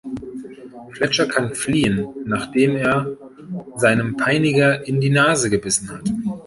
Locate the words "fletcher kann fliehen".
0.95-2.07